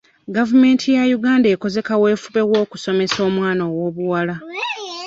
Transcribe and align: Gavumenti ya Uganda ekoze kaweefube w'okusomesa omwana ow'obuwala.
Gavumenti 0.35 0.87
ya 0.95 1.03
Uganda 1.17 1.47
ekoze 1.55 1.79
kaweefube 1.87 2.41
w'okusomesa 2.51 3.17
omwana 3.29 3.63
ow'obuwala. 3.69 4.35